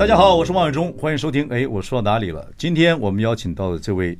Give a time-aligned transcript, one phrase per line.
[0.00, 1.46] 大家好，我是王伟忠，欢迎收听。
[1.50, 2.48] 哎，我说到哪里了？
[2.56, 4.18] 今天我们邀请到的这位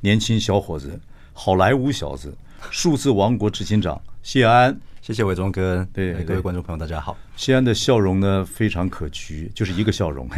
[0.00, 0.98] 年轻小伙子，
[1.32, 2.36] 好莱坞小子，
[2.68, 4.76] 数字王国执行长谢安。
[5.00, 5.86] 谢谢伟忠哥。
[5.92, 7.16] 对，各位观众朋友，大家好。
[7.36, 10.28] 谢安的笑容呢，非常可掬，就是一个笑容。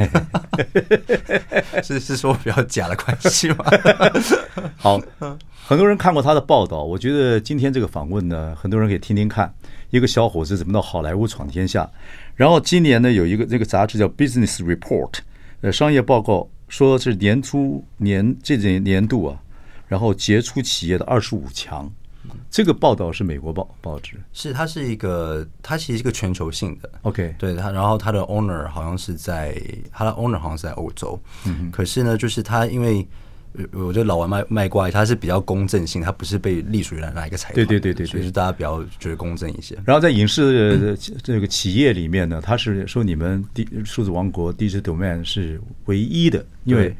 [1.82, 3.64] 是是说比较假的关系吗？
[4.76, 5.00] 好，
[5.64, 9.52] 很多人看过他的报道，我觉得今天这个访问呢，很多人可以听听看，
[9.88, 11.90] 一个小伙子怎么到好莱坞闯天下。
[12.34, 15.10] 然后今年呢，有一个这个杂志叫《Business Report》，
[15.60, 19.38] 呃，商业报告说是年初年这年年度啊，
[19.86, 21.90] 然后杰出企业的二十五强。
[22.50, 26.90] 这个报道是美国报报纸，是它是一个，它其实是一个全球性的。
[27.02, 31.18] OK，对它，然后它的 owner 好像是在，它的 owner 好像是在欧洲。
[31.44, 33.06] 嗯，可是呢，就是它因为。
[33.72, 37.54] 我觉得老王卖卖瓜，它是比较公正性，它不是被隶属于哪一个财团。
[37.54, 39.76] 对对对对，所以是大家比较觉得公正一些。
[39.84, 46.96] 然后在影视这个企业里面呢，他是说你们第数字王国 Digital Domain 是唯一的，因为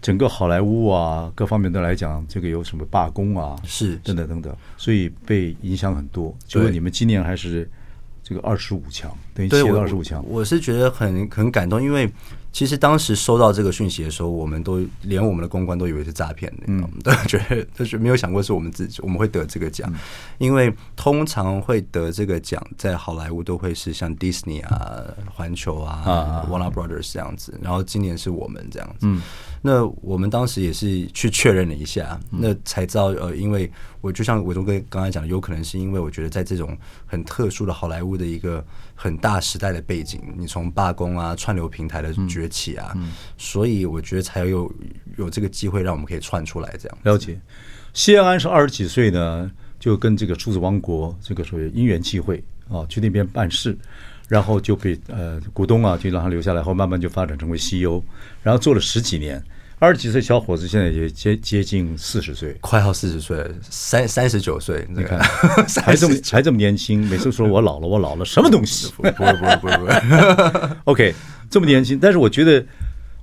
[0.00, 6.32] 整个好莱坞啊各方面都来讲，这个有什么罢工啊，是等等等等，所以被影响很多。
[6.46, 7.68] 结果你们今年还是
[8.22, 10.24] 这个二十五强，等于写了二十五强。
[10.28, 12.08] 我是觉得很很感动，因为。
[12.56, 19.98] 其实当时收到这个讯息的时候，我们都连我们的公关都以为是诈骗的，嗯， 都觉得就是没有想过是我们自己我们会得这个奖，嗯，
[20.38, 29.20] 因为通常会得这个奖在好莱坞都会是像迪士尼啊、环球啊、啊 Warner Brothers 这样子，然后今年是我们这样子，嗯，
[29.60, 36.74] 那我们当时也是去确认了一下，那才知道呃，因为我就像伟忠哥刚才讲的，有可能是因为我觉得在这种
[37.04, 38.64] 很特殊的好莱坞的一个
[38.98, 42.96] 很大时代的背景，你从罢工啊、串流平台的崛起啊，
[43.36, 44.72] 所以我觉得才有
[45.16, 46.98] 有这个机会让我们可以串出来这样。
[47.02, 47.38] 了解，
[47.92, 53.76] 谢安是二十几岁呢，就跟这个数字王国这个所谓因缘际会啊，去那边办事，
[54.28, 58.02] 然后就被呃股东啊就让他留下来，后慢慢就发展成为 CEO，
[58.42, 59.40] 然后做了十几年。
[59.78, 65.18] 二十几岁小伙子现在也接接近四十岁，快要四十岁了，三三十九岁，你看
[65.84, 68.90] 还这么还这么年轻，每次说我老了，我老了，什么东西？
[68.96, 70.00] 不会不会不会不会，
[70.84, 71.14] 不， OK。
[71.48, 72.64] 这么年轻，但是我觉得，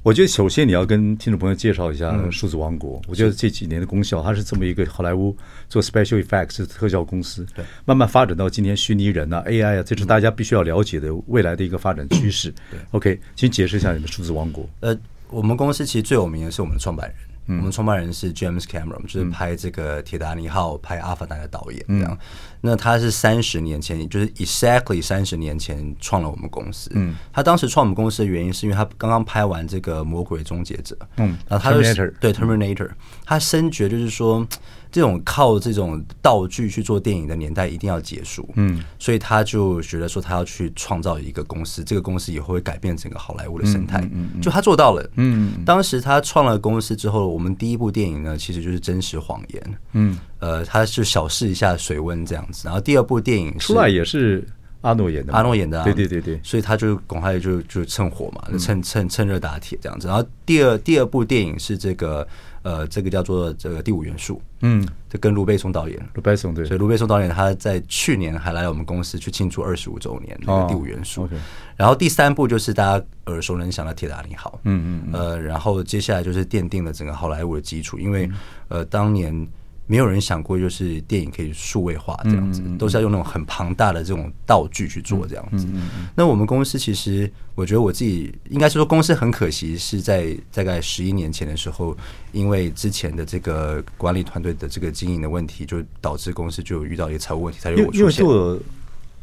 [0.02, 3.02] 我觉得首先你要跟听众朋友介绍一下数字王国。
[3.08, 5.36] 我觉得这几年的功效，它是这么一个好莱坞
[5.68, 12.50] 做 special effects 特效公司，对，慢慢发展到今天虚拟人啊、AI 啊，这是大家必须要了解的未来的一个发展趋势。
[12.72, 14.70] 对，OK，请解释一下你们数字王国。
[14.80, 14.98] 呃，
[15.34, 17.18] 我们公司其实最有名的是我们的创办人。
[17.48, 21.84] 嗯、我们创办人是 James Cameron，就是拍这个《铁达尼号》、拍《阿凡达》的导演。
[21.90, 22.18] 这样，嗯、
[22.66, 26.90] 那他是三十年前，就是 exactly 三十年前创了我们公司。
[26.94, 30.96] 嗯，他当时创我们公司的原因，是因为他刚刚拍完这个《魔鬼终结者》。
[31.18, 32.90] 嗯，然后他就 Terminator 对 Terminator，
[33.26, 34.48] 他深觉就是说。
[34.94, 54.46] 这种靠这种道具去做电影的年代一定要结束，嗯，所以他就觉得说他要去创造一个公司，这个公司以后会改变整个好莱坞的生态，嗯，嗯，嗯，就他做到了，嗯，当时他创了公司之后，我们第一部电影呢，其实就是真实谎言，嗯，呃，他是小试一下水温这样子，然后第二部电影出来也是
[54.82, 62.28] 阿诺演的，阿诺演的，啊，对对对对，所以他就赶快就就趁火嘛，趁趁趁热打铁这样子，然后第二第二部电影是这个。
[62.64, 71.38] 呃，这个叫做这个第五元素，嗯，这跟卢贝松导演，卢贝松对，所以卢贝松导演他在去年还来我们公司去庆祝二十五周年那个第五元素，哦 okay、
[71.76, 78.32] 然后第三部就是大家耳熟能详的《铁达尼号》，嗯嗯，呃，然后接下来就是奠定了整个好莱坞的基础，因为
[78.70, 79.46] 呃当年。
[79.86, 85.68] 没有人想过，就是电影可以数位化这样子，都是要用那种很庞大的这种道具去做这样子。
[86.16, 91.96] 那我们公司其实，我觉得我自己应该是说，公司很可惜是在大概十一年前的时候，
[92.32, 98.00] 因为之前的这个管理团队的这个经营的问题，就导致公司就遇到一个财务问题，才有我出现。
[98.00, 98.60] 因为做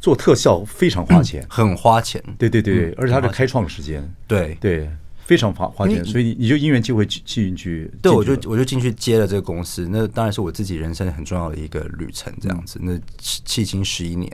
[0.01, 2.23] 做特效非常花钱，很花钱。
[2.39, 4.07] 对对对，而且它是开创时间。
[4.27, 4.91] 对对。
[5.31, 7.89] 非常花花钱，所以你就因缘机会进进去。
[8.03, 12.81] 对，我就我就进去接了这个公司，那当然是我自己人生很重要的一个旅程，这样子。
[12.83, 14.29] 那迄今十一年，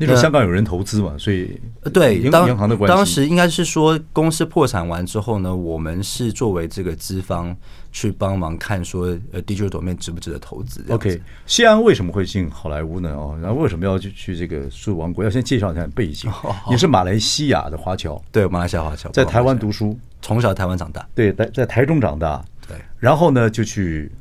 [0.00, 1.56] 那时候香港有人投资嘛，所以
[1.94, 2.96] 对银行的关系。
[2.96, 7.56] 当时应该是说公司破产完之后呢，我们是作为这个资方
[7.92, 10.84] 去帮忙看说呃，Digital Domain 值不值得投资。
[10.88, 13.10] OK，西安为什么会进好莱坞呢？
[13.10, 15.24] 哦，然后为什么要去去这个数字王国？
[15.24, 16.30] 要先介绍一下背景。
[16.70, 19.98] 你是马来西亚的华侨，对，马来西亚华侨，在台湾读书。
[20.22, 24.12] 从小台湾长大，对，在在台中长大，对，然后呢就去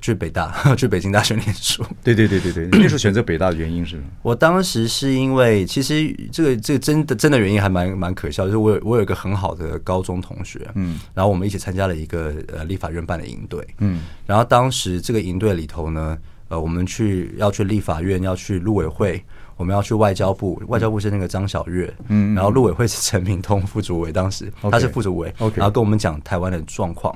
[0.00, 1.84] 去北大， 去北京大学念书。
[2.02, 4.00] 对对对对对，那时候选择北大的原因是？
[4.22, 16.16] 我当时是因为，其实这个这个真的真的原因还蛮蛮可笑，就是我有我有一个很好的高中同学，嗯，然后我们一起参加了一个呃立法院办的营队，嗯，然后当时这个营队里头呢，
[16.48, 19.22] 呃，我们去要去立法院，要去陆委会。
[19.56, 27.12] 我们要去外交部，外交部是那个张晓月，嗯，然后陆委会是陈明通副主委，当时他是副主委.然后跟我们讲台湾的状况。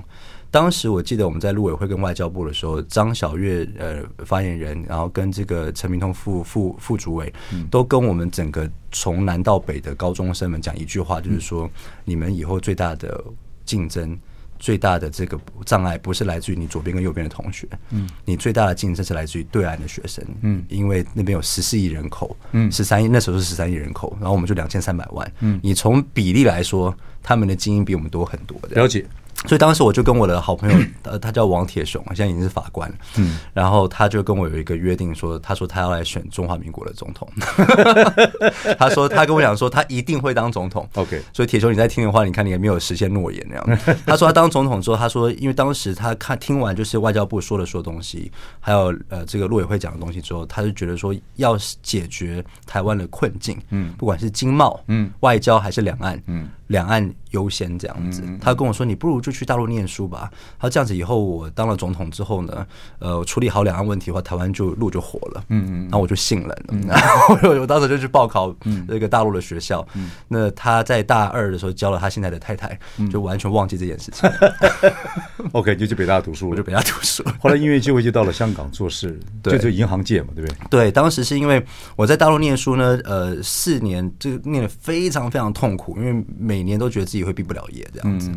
[0.53, 7.33] 当时我记得我们在陆委会跟外交部的时候，张晓月呃发言人，然后跟这个陈明通副副副主委，
[7.71, 11.69] 都跟我们整个从南到北的高中生们讲一句话，就是说
[12.05, 13.25] 你们以后最大的
[13.65, 14.17] 竞争。
[14.63, 29.05] 最大的这个障碍不是来自于你左边跟右边的同学，嗯，你最大的竞争是来自于对岸的学生，嗯，因为那边有十四亿人口，嗯，十三亿那时候是十三亿人口，然后我们就两千三百万，嗯，你从比例来说，他们的精英比我们多很多的，了解。
[29.47, 32.95] 所以当时我就跟我的好朋友，呃，他叫王铁雄，现在已经是法官了。
[33.17, 37.29] 嗯，然后他就跟我有一个约定，说，他说他要来选中华民国的总统。
[38.79, 40.89] 他说他跟我讲说，他一定会当总统。
[40.95, 43.79] OK，所以铁雄你在听的话，你看你也没有实现诺言那样。
[44.07, 48.31] 他说他当总统之后，他说因为当时他看听完就是外交部说的说的东西，
[48.61, 56.49] 还有呃这个陆委会讲的东西之后，他就觉得说要解决台湾的困境，嗯，不管是经贸、嗯，外交还是两岸，嗯。
[56.69, 62.67] 两岸优先这样子，他跟我说：“你不如就去大陆念书吧。”他这样子以后我当了总统之后呢，
[62.99, 65.45] 呃，处理好两岸问题的话，台湾就路就火了。
[65.49, 66.57] 嗯嗯，然后我就信了。
[66.87, 68.55] 然后我我当时就去报考
[68.87, 69.85] 那个大陆的学校。
[70.29, 72.79] 那他在大二的时候交了他现在的太太，
[73.11, 74.31] 就完全忘记这件事情。
[75.53, 77.25] OK，就去北大读书，我就北大读书。
[77.41, 80.57] 后来因为机会就到了香港做事，就就银行界嘛，对不对？
[80.71, 81.61] 对，当时是因为
[81.97, 88.31] 我在大陆念书呢，呃，四年这个念的非常非常痛苦，因为每每年都觉得自己会毕不了业，这样子，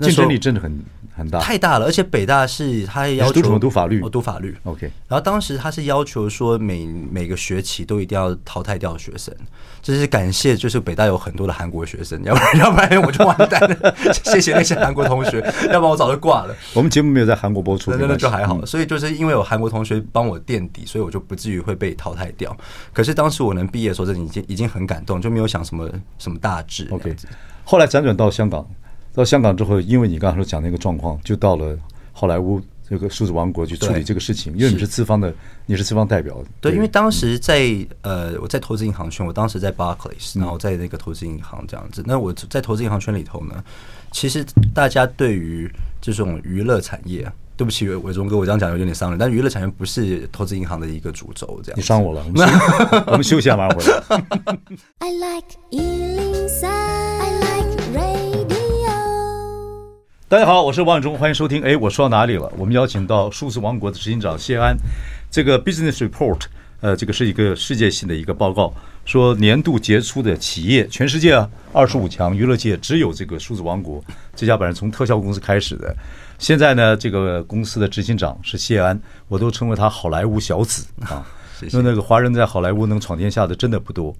[0.00, 0.82] 竞争力真的很
[1.18, 1.84] 很大，太大了。
[1.86, 3.58] 而且北大是他要求读什么？
[3.58, 4.56] 读法律，我读法律。
[4.62, 4.90] OK。
[5.08, 9.34] 然后当时他是要求说每每个学期都一定要淘汰掉学生，
[9.82, 13.94] 就是感谢，就是北大有很多的韩国学生，要不然 要不然我就完蛋了。
[14.24, 15.40] 谢谢那些韩国同学，
[15.72, 16.54] 要不然我早就挂了。
[16.74, 18.64] 我们节目没有在韩国播出，那那就还好。
[18.64, 22.56] 所以就是因为有韩国同学帮我垫底，所以我就不至于会被淘汰掉。
[22.92, 26.86] 可是当时我能毕业的时候，这已经已经很感动，就没有想什么什么大志。
[26.90, 27.14] OK。
[27.64, 28.66] 后来辗转到香港，
[29.18, 31.76] 到香港之后，因为你刚才说讲那个状况，就到了
[32.12, 34.56] 好莱坞这个数字王国去处理这个事情。
[34.56, 35.34] 因为你是资方的，
[35.66, 36.40] 你是资方代表。
[36.60, 37.68] 对，因为当时在
[38.02, 42.00] 呃，我在投资银行圈，我当时在 Barclays，然后在那个投资银行这样子。
[42.06, 43.64] 那我在投资银行圈里头呢，
[44.12, 45.68] 其实大家对于
[46.00, 51.76] 这种娱乐产业，对不起，伟忠哥，我这样讲有点伤人，但娱乐产业不是投资银行的一个主轴，这样。
[51.76, 52.54] 你伤我了，我们休，
[53.08, 53.90] 我们休息一下，马上回来。
[55.00, 55.58] I like
[60.30, 61.62] 大家好，我是王永忠，欢迎收听。
[61.62, 62.52] 哎，我说到哪里了？
[62.58, 64.76] 我们邀请到数字王国的执行长谢安。
[65.30, 66.40] 这个 Business Report，
[66.82, 68.70] 呃，这个是一个世界性的一个报告，
[69.06, 74.04] 说年度杰出的企业，全世界啊，二十五强娱乐界只有这个数字王国
[74.36, 75.96] 这家本来从特效公司开始的。
[76.38, 81.26] 现在呢，这个公司的执行长是谢安，我都称为他好莱坞小子 啊。
[81.58, 81.74] 谢谢。
[81.74, 84.14] 因为那个华人在好莱坞能闯天下的真的不多。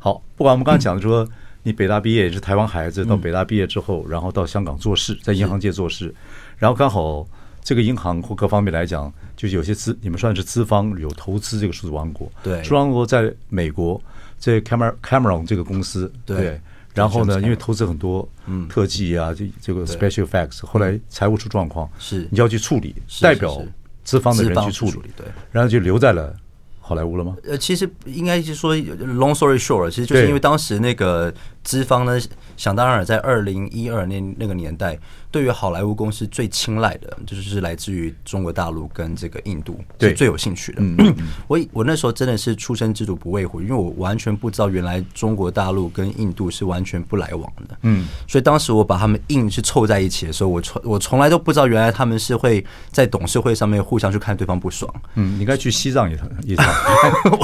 [0.00, 1.24] 好，不管我们刚才讲的说。
[1.62, 6.12] 你北大毕业也是台湾孩子，到北大毕业之后，然后到香港做事，在银行界做事，
[6.58, 7.26] 然后刚好
[7.62, 12.30] 这个银行或各方面来讲，就是有些资，你们算是资方有投资这个数字王国。
[12.42, 14.00] 对，数字王国在美国，
[14.38, 16.12] 在 Cameron Cameron 这个公司。
[16.26, 16.60] 对，
[16.94, 18.66] 然后呢，因为投资很多嗯。
[18.68, 22.26] 特技啊，这这个 Special Effects，后来财务出状况，是。
[22.30, 23.62] 你就要去处理，代表
[24.02, 26.36] 资方的人去处理，对，然后就留在了。
[26.84, 27.36] 好莱坞了吗？
[27.48, 31.32] 呃，其实应该是说，long story short，其实就是因为当时那个
[31.64, 32.20] 资方呢，
[32.56, 34.98] 想当然在二零一二年那个年代。
[35.32, 40.78] 对于好莱坞公司最青睐的，就是来自于中国大陆跟这个印度，是最有兴趣的。
[40.82, 41.16] 嗯，
[41.48, 47.78] 我我那时候真的是出生之犊不畏虎，因为我完全不知道原来中国大陆跟印度是完全不来往的。
[47.80, 54.92] 嗯，所以当时我把他们硬是凑在一起的时候，我从我从来都不知道原来他们是会在董事会上面互相去看对方不爽。
[55.14, 56.66] 嗯，你应该去西藏一趟一趟，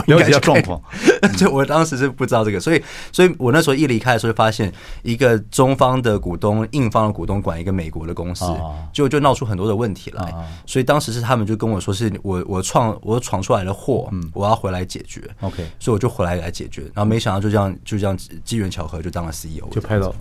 [0.06, 0.78] 了解一下状况。
[1.38, 4.70] 就我当时是不知道这个，所以所以我那时候一离开的时候，就发现
[5.02, 7.77] 一个中方的股东、印方的股东管一个。
[7.78, 8.44] 美国的公司
[8.92, 10.34] 就就闹出很多的问题来，
[10.66, 15.22] 所以当时是他们就跟我说，是我我创我闯出来的祸，我要回来解决。
[15.40, 20.12] OK，所以我就回来来解决，然后没想到就这样就这样机缘巧合就当了 CEO，就拍到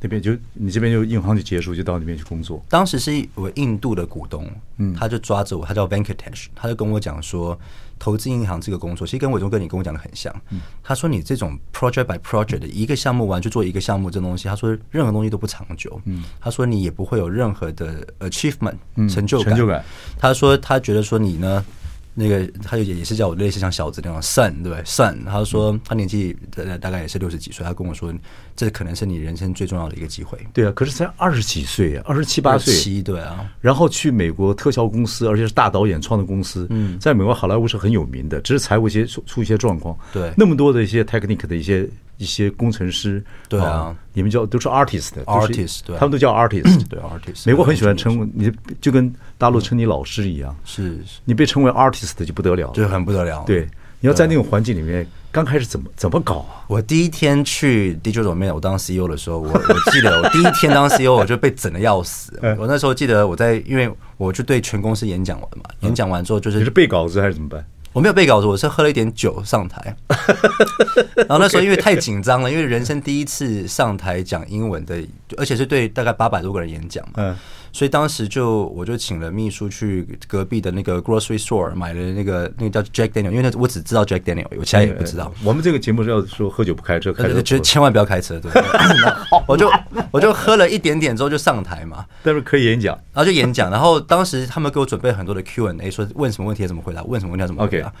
[0.00, 2.60] 那边就你这边就银行就结束，就到那边去工作。
[2.68, 7.56] 当时是我印度的股东，嗯，他就抓着我，他叫 Venkatesh，他就跟我讲说，
[8.02, 10.34] 投资银行这个工作其实跟伟忠哥你跟我讲的很像。
[10.50, 16.00] 嗯，他说你这种 project by project 的一个项目完就做一个项目这东西，他说任何东西都不长久。
[16.06, 18.74] 嗯，他说你也不会有任何的 achievement
[19.08, 19.50] 成就感。
[19.50, 19.84] 成就感。
[20.18, 21.64] 他说他觉得说你呢。
[22.14, 25.24] 那个他也也是叫我类似像小子那种 son 对 son？
[25.24, 28.12] 他说他年纪大大概也是六十几岁，他跟我说
[28.54, 30.38] 这可能是你人生最重要的一个机会。
[30.52, 33.50] 对啊，可是才二十几岁啊，二十七八岁，七对啊。
[33.60, 39.96] 然后去美国特效公司，而且是大导演创的公司，嗯，在美国好莱坞是很有名的，只是财务一些出出一些状况。
[40.12, 41.88] 对，那么多的一些 technique 的一些。
[42.22, 47.42] 一些工程师，对啊，你们叫都是 artist，artist，对，他们都叫 artist， 对 artist。
[47.46, 48.50] 美国很喜欢称你，
[48.80, 53.42] 就跟大陆称你老师一样，是，你被称为 artist 就不得了，就很不得了。
[53.44, 56.62] 对，你要在那种环境里面，刚开始怎么怎么搞啊？
[56.68, 62.38] 我第一天去 Digital Domain，我当 CEO 的时候，我我记得我第一天当 CEO，我就被整的要死。
[62.56, 67.64] 我那时候记得我在，因为我就对全公司演讲完嘛，演讲完之后就是你是背稿子还是怎么办？
[67.92, 69.94] 我没有背稿子，我是喝了一点酒上台，
[71.28, 75.02] 然后那时候因为太紧张了，因为人生第一次上台讲英文的，
[75.36, 77.36] 而且是对大概八百多个人演讲嘛。
[77.72, 85.32] 所以当时就我就请了秘书去隔壁的那个 grocery store 买了那个那个叫 Jack Daniel，因为那我只知道 Jack Daniel，我其他也不知道。
[85.42, 88.38] 我们这个节目是要说喝酒不开车，开车就千万不要开车。
[88.38, 88.52] 对，
[89.48, 89.70] 我就
[90.10, 93.70] 我就喝了一点点之后就上台嘛，但是可以演讲，然后就演讲。
[93.70, 97.88] 然后当时他们给我准备很多的 Q&A，说问什么问题怎么回答，问什么问题怎么回答。
[97.88, 97.92] Okay.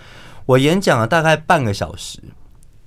[0.44, 2.20] 我演讲了大概半个小时，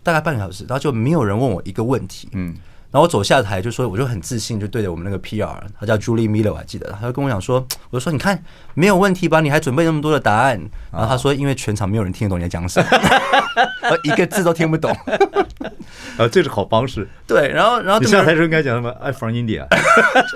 [0.03, 2.29] 大概半个小时，然后就没有人问我一个问题。
[2.33, 2.55] 嗯。
[2.95, 7.55] 然后我走下台就说，我就很自信，就对着我们那个 PR，他叫 Julie Miller，我还记得，他就跟我讲说，
[7.89, 8.41] 我就说你看
[8.73, 10.57] 没有问题吧，你还准备那么多的答案。
[10.93, 12.87] 然后他说，因为全场没有人听得懂你在讲什么，
[14.05, 14.95] 一个字都听不懂。
[16.17, 17.05] 啊，这是好方式。
[17.27, 19.67] 对，然后然后你下台时候应该讲什么？I'm from India，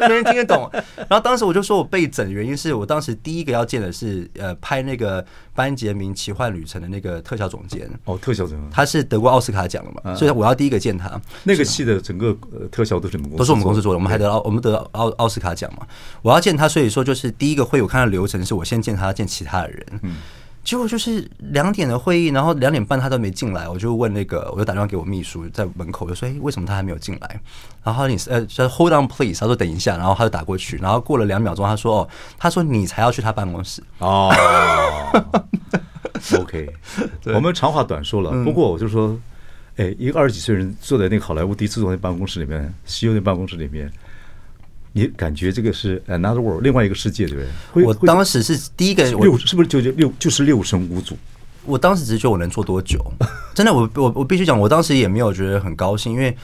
[0.01, 0.69] 没人听得懂。
[0.97, 5.25] 然后当时我就说我被整，原因是我当时第一个要见的是呃拍那个
[5.59, 7.89] 班杰明奇幻旅程的那个特效总监。
[8.05, 11.19] 哦，特效总监，他是得过奥斯卡奖的嘛，所以我要第一个见他。
[11.43, 12.29] 那个戏的整个。
[12.51, 13.97] 呃，特效都是你们公司，都是我们公司做的。
[13.97, 15.85] 我们还得奥，我们得奥奥斯卡奖嘛。
[16.21, 19.85] 我要见他，所以说就是第一个会，我看到流程是我先见他，见其他的人。
[20.03, 20.17] 嗯，
[20.63, 27.41] 结果就是两点的会议，然后两点半他都没进来，我就问那个，我就打电话给我秘书，在门口就说：“哎，为什么他还没有进来？”
[27.83, 34.33] 然后你呃，说 “Hold on, please”，他说：“等一下。”然后他就打过去，然后过了两秒钟，他说：“哦，他说你才要去他办公室。”哦
[36.39, 36.69] ，OK，
[37.33, 38.31] 我们长话短说了。
[38.43, 39.19] 不过我就说。
[39.77, 43.89] 哎，一个二十几岁人坐在那个好莱坞第一次坐在办公室里面，CEO 的办公室里面，
[44.93, 47.37] 你感觉这个是 another world，另外一个世界，对
[47.73, 47.83] 不对？
[47.85, 51.17] 我当时是第一个六，是不是就就六就是六神无主？
[51.65, 52.99] 我当时只是觉得我能做多久？
[53.53, 56.35] 真的，我我我必须讲，我当时也没有觉得很高兴，因为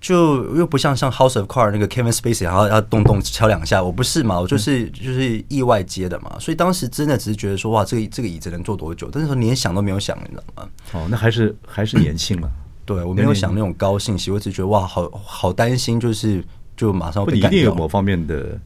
[0.00, 4.40] 就又不像像 House of Cards 那个 Kevin Spacey，然后要动动敲两下，我不是嘛？
[4.40, 9.08] 我就是就是意外接的嘛，所以当时真的只是觉得说，哇，这个这个椅子能坐多久？
[9.12, 10.68] 但是说连想都没有想，你知道吗？
[10.92, 12.50] 哦，那还是还是年轻嘛。
[12.86, 16.44] 对，我没有想那种高兴喜，我只觉得哇，好好担心，就是
[16.76, 18.58] 就马上会不，你一定有某方面的，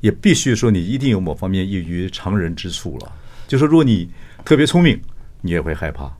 [0.00, 3.12] 也必须说你一定有某方面异于常人之处了。
[3.46, 4.08] 就说如果你
[4.44, 5.00] 特别聪明，
[5.40, 6.12] 你也会害怕，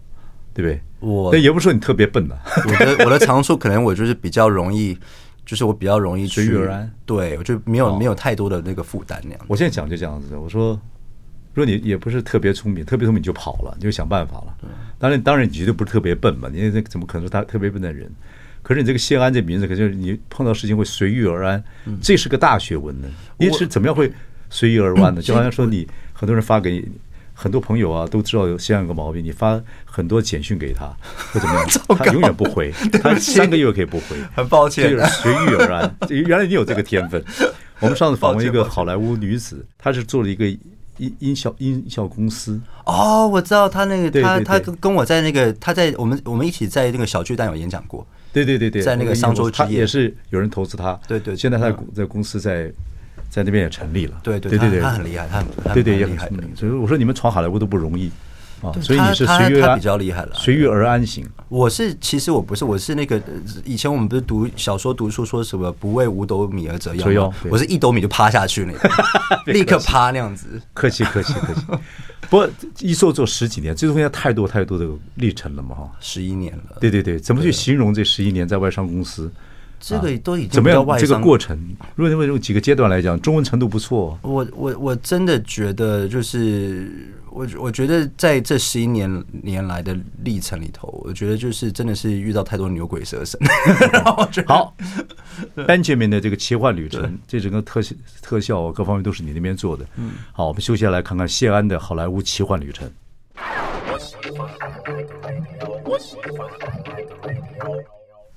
[0.53, 0.81] 对不对？
[1.01, 2.39] 我但也不是说你特别笨的。
[2.67, 4.97] 我的我的长处可能我就是比较容易，
[5.45, 6.91] 就是我比较容易随遇而安。
[7.05, 9.41] 对，我就没有没有太多的那个负担那样。
[9.49, 10.81] 我现在讲就这样子，我说。
[11.53, 14.57] 如果你也不是特别聪明，特别聪明你就跑了，你就想办法了。
[14.99, 18.11] 当然，当然你绝对不是特别笨嘛，你那怎么可能是他特别笨的人？
[18.65, 21.63] 可是你这个谢安这名字，可就是你碰到事情会随遇而安，
[22.03, 23.07] 这是个大学问呢。
[23.39, 24.11] 你是怎么样会
[24.51, 25.21] 随遇而安呢？
[25.23, 26.89] 就好像说你很多人发给你
[27.35, 30.87] 很多朋友啊，都知道有谢安有个毛病，你发很多简讯给他
[31.33, 31.69] 或怎么样，
[31.99, 34.17] 他永远不回， 他三个月可以不回。
[34.35, 35.97] 很抱歉，就是随遇而安。
[36.09, 37.23] 原来你有这个天分。
[37.81, 40.47] 我们上次访问一个好莱坞女子，她是做了一个。
[40.99, 49.79] 音音效音效公司哦，我知道她那个她她跟跟我在那个她在我们我们一起在那个小巨蛋有演讲过，对对对对，在那个商周之夜。
[49.79, 52.71] 也是有人投资他，对对，现在他在公司在
[53.31, 58.11] 在那边也成立了，对对对对，他很厉害，他很对对也很厉害，所以我说你们闯好莱坞都不容易。
[58.81, 61.27] 所以你是随遇他比较厉害了，随遇而安型。
[61.49, 63.21] 我是其实我不是，我是那个
[63.65, 67.37] 以前我们不是读小说读书说什么不为五斗米而折腰吗？
[67.51, 68.91] 我是一斗米就趴下去那个，
[69.53, 70.61] 立刻趴那样子。
[70.73, 71.61] 客气客气客气。
[72.31, 72.49] 不过
[72.81, 75.93] 一做做十几年，这中间太多太多的历程了嘛哈。
[76.01, 76.79] 十一年了。
[76.81, 79.31] 对对对，怎么去形容这十一年在外商公司？
[79.79, 80.85] 这个都已经怎么样？
[80.99, 81.57] 这个过程，
[81.95, 84.19] 如果用几个阶段来讲，中文程度不错。
[84.23, 87.13] 我我我真的觉得就是。
[87.35, 93.39] 我我觉得在这十一年年来的历程里头，我觉得就是真的是遇到太多牛鬼蛇神。
[94.47, 94.73] 好，
[95.67, 99.85] Benjamin 的这个奇幻旅程，这整个特效特效各方面都是你那边做的。
[99.97, 102.89] 嗯，好，我们休息下来看看谢安的好莱坞奇幻旅程。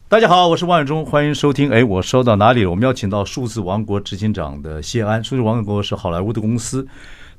[0.10, 1.70] 大家好，我是王伟忠，欢迎收听。
[1.70, 2.72] 哎，我说到哪里了？
[2.72, 5.24] 我们邀请到数字王国执行长的谢安。
[5.24, 6.88] 数字王国是好莱坞的公司。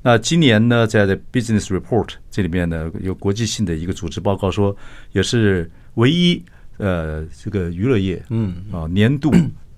[0.01, 4.75] 那今年呢，在 Business Report 这里面呢，有国际性的一个组织报告说，
[5.11, 6.41] 也是唯一
[6.77, 9.31] 呃，这个娱乐业嗯啊年度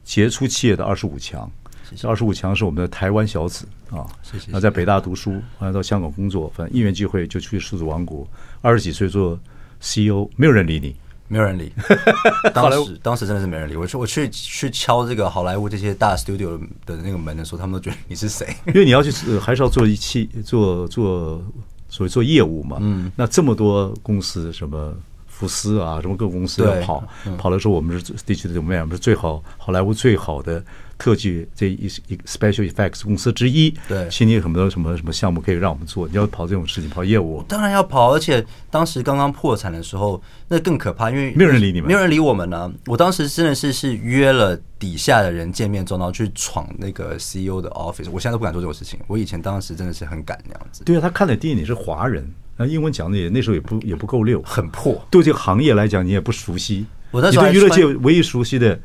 [0.03, 1.49] 杰出企业的二十五强。
[1.95, 4.05] 这二十五强是我们的台湾小子啊。
[4.21, 4.51] 谢谢。
[4.51, 8.25] 那在北大读书，后来到香港工作，反正因缘际会就去数字王国。
[8.61, 9.37] 二十几岁做
[9.79, 10.95] CEO，没有人理你。
[11.31, 11.71] 没有人理，
[12.53, 13.77] 当时当时真的是没人理。
[13.77, 18.45] 我去我去去敲这个好莱坞这些大 studio 的那个门的时候，他们都觉得你是谁？
[18.67, 19.09] 因为你要去
[19.39, 21.41] 还是要做一期做做
[21.87, 22.77] 所谓做业务嘛。
[22.81, 24.93] 嗯，那这么多公司，什么
[25.25, 27.01] 福斯啊，什么各公司要跑，
[27.37, 28.83] 跑的时候我们是地区的怎么样？
[28.83, 30.61] 我们是最好好莱坞最好的。
[31.01, 36.07] 特技这一一 special effects 公司之一，对，请你有很多什么什么项目可以让我们做？
[36.07, 38.13] 你要跑这种事情，跑业务，当然要跑。
[38.13, 42.71] 而且当时刚刚破产的时候，那更可怕，因为没有人理你们，没有人理我们呢、啊。
[42.85, 48.11] 我当时真的是是约了底下的人见面之后，然后去闯那个 CEO 的 office。
[48.11, 48.99] 我现在都不敢做这种事情。
[49.07, 50.83] 我以前当时真的是很敢那样子。
[50.83, 55.03] 对啊，他看的电影你是华人，那英文讲的也那时候也不也不够溜，很破。
[55.09, 56.85] 对这个行业来讲，你也不熟悉。
[57.11, 58.79] 我那时候你对娱乐界唯一熟悉的，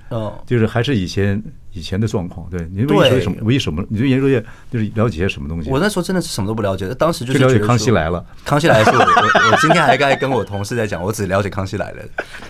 [0.46, 1.42] 就是还是以前。
[1.72, 3.36] 以前的状况，对，你为什么？
[3.42, 3.84] 唯一什么？
[3.90, 4.42] 你对娱乐界
[4.72, 5.68] 就是了解些什么东西？
[5.68, 8.18] 我那时候真的是什么都不了解，当时就是了解《康熙来了》。
[8.48, 12.02] 康熙来了是 我，我我今天还该跟我同事在讲，我只了解《康熙来了》。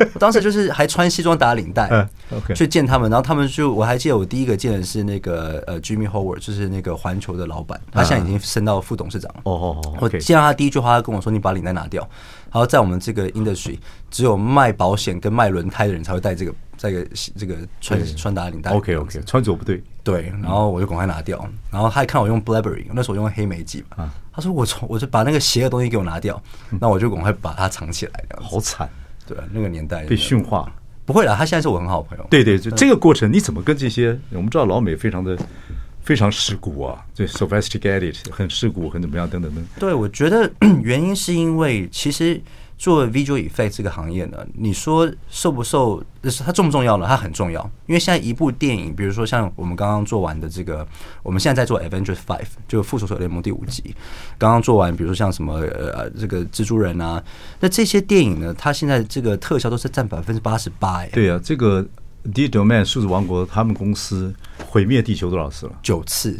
[0.14, 2.09] 我当时就是还穿西装打领带，
[2.54, 9.40] 去见他们，然后他们就我还记得我第一个见的是那个呃 Jimmy Howard，就是那个环球的老板，他现在已经升到副董事长了。
[9.42, 12.09] 哦哦哦，我见到他第一句话，他跟我说：“你把领带拿掉。”
[12.57, 13.79] 然后在我们这个 industry，
[14.11, 16.55] 只有卖保险跟卖轮胎的人才会戴这个。
[16.79, 17.07] 在一个
[17.39, 21.39] 这个穿穿搭领带，OK OK，穿着不对，对，然后我就赶快拿掉，
[21.71, 26.39] 然后他还看我用 Blackberry，那时候我用黑莓机嘛，他说我从我就把那个邪的东西给我拿掉，
[26.79, 28.87] 那我就赶快把它藏起来，好惨，
[29.27, 30.71] 对，那个年代被驯化，
[31.07, 35.35] 不会啦，他现在是我很好朋友，对对，就这个过程你怎么跟这些我们知道老美非常的
[36.07, 40.51] 非常世故啊，对，sophisticated 很世故，很怎么样等等等，对，我觉得
[40.83, 42.40] 原因是因为其实。
[42.79, 46.05] 做 visual effect 这个行业呢，你说受不受？
[46.23, 47.07] 就是它重不重要呢？
[47.09, 50.87] 它很重要，因为现在一部电影，比如说像我们刚刚做完的这个，
[51.23, 53.97] 我们现在在做 Avengers Five，就复仇者联盟第五集，
[54.37, 57.25] 刚刚做完，比如说像什么呃这个蜘蛛人啊，
[57.61, 61.09] 那这些电影呢，它现在这个特效都是占百分之八十八哎。
[61.14, 61.83] 对啊，这个。
[62.35, 64.35] The Domain 数字王国，他们公司
[64.67, 65.73] 毁灭地球多少次了？
[65.83, 66.37] 九次，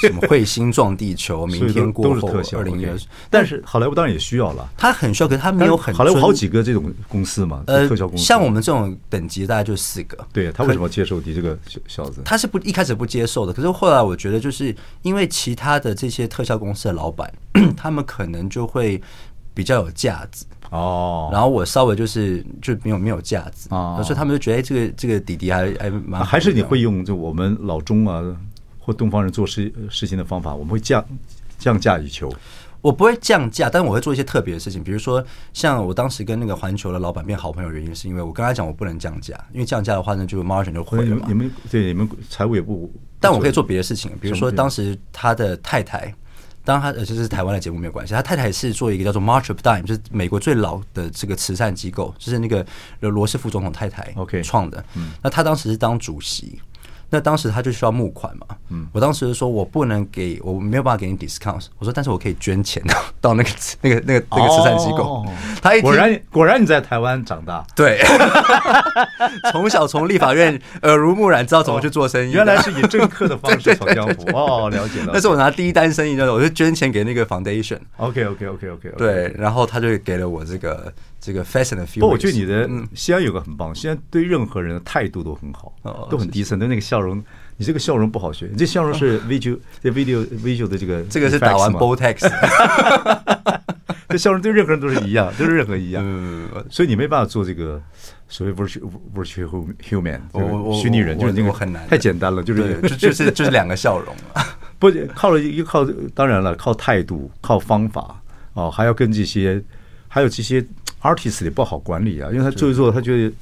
[0.00, 2.96] 什么彗星撞地球，明天过后，二零一二。
[3.28, 5.94] 但是好莱坞当然也需要了，他很需要，可是他没有很。
[5.94, 8.24] 好莱坞好几个这种公司嘛，呃，特效公司。
[8.24, 10.16] 像我们这种等级，大概就四个。
[10.32, 12.22] 对，他为什么接受你这个小小子？
[12.24, 17.32] 他是不一开始不接受的，可是后来我觉得，就是因为其他的这些特效公司的老板，
[17.76, 19.00] 他们可能就会
[19.52, 20.46] 比较有架子。
[20.70, 28.22] 哦，然后我稍微就是就没有没有架子啊，所以他们就觉得这个这个弟弟还还蛮还是你会用就我们老中啊
[28.78, 31.04] 或东方人做事事情的方法，我们会降
[31.58, 32.32] 降价以求。
[32.82, 41.24] 我不会降价，但是我会做一些特别的事情，比如说像我当时跟那个环球的老板变好朋友，原因是因为我跟他讲我不能降价，因为降价的话呢就 margin 就毁了嘛。
[41.26, 46.14] 你们对你们财务也不，但我可以做别的事情，比如说当时他的太太。
[46.66, 48.12] 当然，他呃，就是台湾的节目没有关系。
[48.12, 52.66] 他太太是做一个叫做 March of Dime，就是美国最老的这个慈善机构，就是那个
[53.00, 54.84] 罗斯福总统太太 OK 创的。
[54.94, 56.60] 嗯那他当时是当主席。
[57.08, 62.82] 那当时他就需要募款嘛，嗯，我当时就说我不能给我没有办法给你 discount，我说但是我可以捐钱
[63.20, 63.48] 到那个
[63.80, 65.24] 那个那个那个慈善机构。
[65.62, 68.00] 他一果然果然你在台湾长大，对，
[69.52, 72.32] 从小从立法院耳濡目染，知道怎么去做生意。
[72.32, 75.12] 原来是以政客的方式闯江湖 哦，了解了。
[75.14, 77.78] 那是我拿第一单生意，我就捐钱给那个 foundation。
[77.98, 80.92] OK OK OK OK，对，然后他就给了我这个。
[81.26, 81.98] 这个 Fast and Furious。
[82.00, 85.74] 不，我觉得你的西安有个很棒，西安对任何人的态度都很好，
[86.08, 87.20] 都很低沉的那个笑容。
[87.56, 92.20] 你这个笑容不好学，你这笑容是 video 这 video video 的这个， 这个是打完 Botox。
[94.08, 96.04] 这笑容对任何人都是一样，都是任何一样。
[96.70, 97.82] 所以你没办法做这个
[98.28, 100.20] 所谓 virtual virtual human，
[100.80, 104.14] 虚拟人，就是那个很难，太简单了，就是就就是就是两个笑容。
[104.78, 105.84] 不，靠了一靠，
[106.14, 109.60] 当然了，靠态度，靠方法哦，还要跟这些，
[110.06, 110.64] 还有这些。
[111.14, 113.34] Artist 也不好管理啊，因为他做一做，他觉得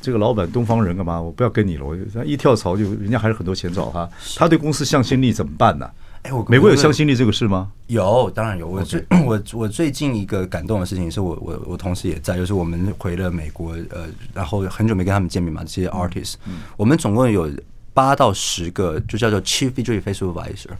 [0.00, 1.20] 这个老板东方人干嘛？
[1.20, 5.88] 我不要跟你了，我一跳槽就人家还是很多钱找他，他对公司向心力怎么办呢？
[6.22, 7.72] 哎，我美国有向心力这个事吗？
[7.88, 8.68] 有，当然有。
[8.68, 16.34] 我最 我我最近一个感动的事情是我我我同事也在，就是我们回了美国，呃，然后很久没跟他们见面嘛，这些 artist，
[16.76, 17.50] 我们总共有
[17.94, 20.70] 八到十个，就叫做 chief visual effects supervisor，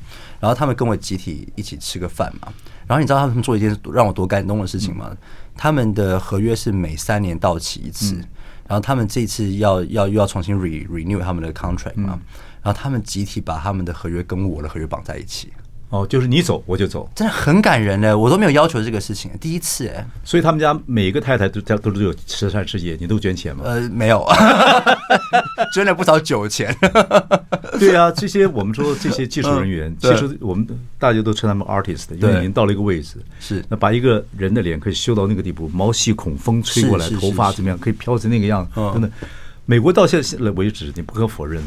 [0.40, 2.52] 然后他们跟我集体一起吃个饭嘛。
[2.86, 5.16] 然后你知道他们做一件让我多感动的事情吗？
[5.56, 8.16] 他们的合约是每三年到期一次，
[8.66, 12.18] 然后他们这次要要又要重新 re renew 他们的 contract 嘛。
[12.62, 15.52] 然后他们集体把他们的合约跟我的合约绑在一起。
[15.92, 18.16] 哦，就是你走我就走，真的很感人呢。
[18.16, 20.06] 我都没有要求这个事情，第一次哎。
[20.24, 23.62] 所以他们家每一个太太都家都是有慈善事业，你都捐钱吗？
[23.66, 24.26] 呃，没有，
[25.74, 26.74] 捐了不少酒钱。
[27.78, 30.66] 对啊，这些我们说这些技术人员，其实我们
[30.98, 39.10] 大家都称他们 artist，因为已经到了一个位置，是那把一个人的脸可以修到那个地步，毛细孔风吹过来，头发怎么样可以飘成那个样，真的。
[39.66, 41.62] 美国到现在为止，你不可否认。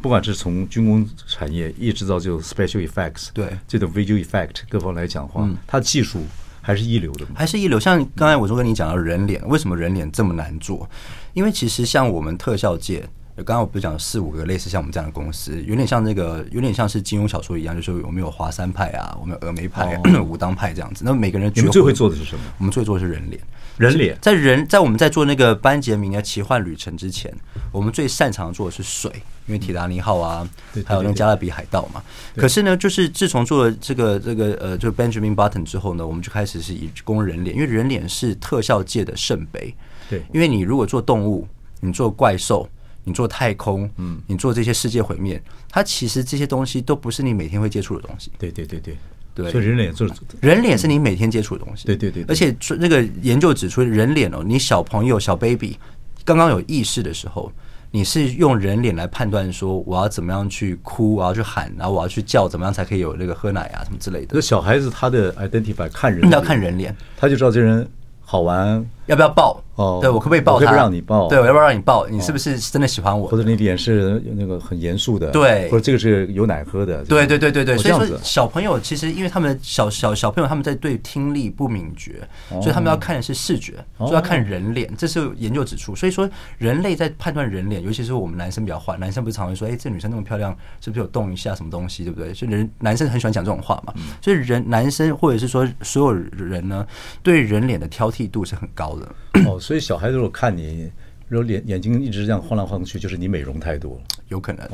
[0.00, 6.24] 不管是从军工产业一直到就 special effects，对这种 visual effect 各方来讲的话，嗯、它技术
[6.62, 7.78] 还是一流的，还是一流。
[7.78, 10.88] 像刚才我说跟你讲到人脸，为什么人脸这么难做？
[11.34, 13.00] 因为其实像我们特效界，
[13.36, 21.04] 刚刚我不是讲四五个类似像我们这样的公司，有点像那个，有点像是金庸小说一样，就是我们有华山派啊，我们有峨眉派、哦、 武当派这样子。
[21.04, 22.42] 那每个人，你们最会做的是什么？
[22.58, 23.40] 我们最会做的是人脸。
[23.76, 27.32] 人脸在人在我们在做那个班杰明的奇幻旅程之前，
[27.72, 29.10] 我们最擅长做的是水，
[29.50, 30.48] 因为铁达尼号啊，
[30.86, 32.00] 还有那个加勒比海盗嘛。
[32.36, 39.74] 可是呢，就是自从做了这个这个呃，就 Benjamin Button 之后呢，我们就开始是以攻人脸，因为人脸是特效界的圣杯。
[40.08, 41.48] 对，因为你如果做动物，
[41.80, 42.68] 你做怪兽，
[43.02, 48.30] 你做太空，嗯，你做这些世界毁灭，它其实这些东西都不是你每天会接触的东西。
[48.38, 48.96] 对对对对。
[49.32, 51.86] 对，所以人脸就是人脸是你每天接触的东西。
[51.86, 55.78] 对对对，而且那个研究指出，人脸哦，你小朋友小 baby
[56.24, 57.50] 刚刚有意识的时候，
[57.92, 64.28] 你是用人脸来判断说我要怎么样去哭，我要去喊，然后我要去叫，怎么样才可以有那个喝奶啊什么之类的。
[64.34, 67.88] 那小孩子他的 identify 看人要看人脸，他就知道这人
[68.20, 68.84] 好玩。
[69.10, 69.62] 要不要抱？
[69.74, 70.66] 哦，对，我可不可以抱他？
[70.66, 71.26] 可以让你抱？
[71.28, 72.06] 对，我要不要让你抱？
[72.06, 73.26] 你是不是真的喜欢我？
[73.26, 75.30] 或者你脸是那个很严肃的？
[75.30, 77.02] 对，或者这个是有奶喝的？
[77.04, 77.78] 对对对对对。
[77.78, 84.94] 所以说，小朋友其实因为他们小小小朋友他们在对听力不敏觉，所以他们要看的是视觉，所以要看人脸。
[84.96, 85.96] 这是研究指出。
[85.96, 92.04] 所以说，人类在判断人脸，尤其是我们男生比较坏，男生不是常会说：“哎，这女生那么漂亮，是不是有动一下什么东西？
[92.04, 93.94] 对不对？”所以人男生很喜欢讲这种话嘛。
[94.20, 96.86] 所以人男生或者是说所有人呢，
[97.22, 98.99] 对人脸的挑剔度是很高的。
[99.46, 99.80] 哦，所以。
[99.80, 100.90] 小孩子如果看你，
[101.26, 104.64] 如果眼眼睛一直这样晃来晃去，就是你美容太多了，有可能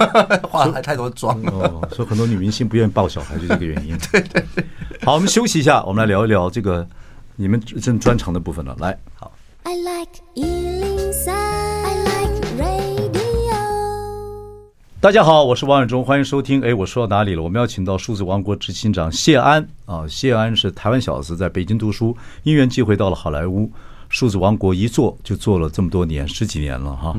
[0.48, 1.86] 化了太多妆哦。
[1.92, 3.96] 所以很多女明星不愿意抱小孩，就这个原因。
[4.10, 4.64] 对对对。
[5.02, 6.86] 好，我们休息一下，我们来聊一聊这个
[7.36, 8.74] 你们正专长的部分了。
[8.80, 9.30] 来，好。
[9.64, 10.73] I like
[15.04, 16.62] 大家好，我是王远忠，欢迎收听。
[16.62, 17.42] 哎，我说到哪里了？
[17.42, 23.70] 我们要请到数字王国执行长谢安啊，谢安是台湾小子，在北京读书，因缘际会到了好莱坞。
[24.08, 27.14] 数字王国一做就做了这么多年，十几年了哈，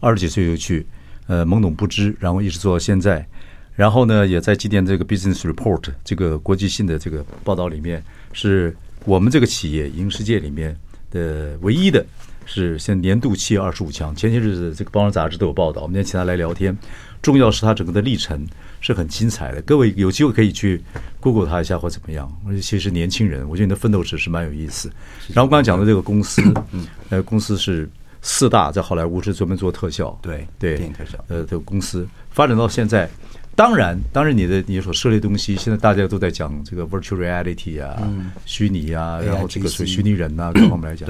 [0.00, 0.86] 二十几岁就去，
[1.28, 3.26] 呃，懵懂不知，然后一直做到现在，
[3.74, 8.76] 然后呢，也在今天这个 Business Report 这个国际性的这个报道里面，是
[9.06, 10.76] 我们这个企业影视界里面
[11.10, 12.04] 的唯一的，
[12.44, 14.14] 是现年度企业二十五强。
[14.14, 16.76] 前些日子这个《包装杂志》都有报道，我们今天请他来聊天。
[17.22, 18.46] 重要是他整个的历程
[18.80, 20.82] 是很精彩的，各位有机会可以去
[21.20, 22.30] Google 他一下或怎么样。
[22.48, 24.90] 而且其实年轻人，我觉得你的奋斗史是蛮有意思。
[25.34, 27.86] 然后刚才讲的这个公司， 嗯呃，公司是
[28.22, 33.06] 四大在好莱坞是专门做特效，对对，电影特效，呃，这个公司发展到现在，
[33.54, 38.00] 当然，当然你的你所涉猎的东西，现在大家都在讲这个 virtual reality 啊，
[38.46, 41.06] 虚拟啊，然后这个是虚拟人呐，各方面来讲，